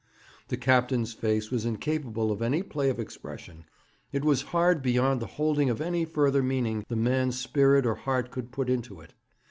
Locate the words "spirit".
7.39-7.85